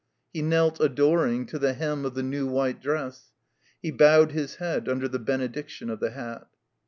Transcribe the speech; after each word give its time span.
He 0.33 0.41
knelt, 0.41 0.79
adoring, 0.79 1.45
to 1.45 1.59
the 1.59 1.73
hem 1.73 2.05
of 2.05 2.15
the 2.15 2.23
new 2.23 2.47
white 2.47 2.81
dress. 2.81 3.25
He 3.83 3.91
bowed 3.91 4.31
his 4.31 4.55
head 4.55 4.89
under 4.89 5.07
the 5.07 5.19
benediction 5.19 5.91
of 5.91 5.99
the 5.99 6.09
hat. 6.09 6.47